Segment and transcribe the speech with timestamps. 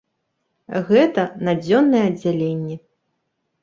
[0.89, 2.83] Гэта на дзённае аддзяленне.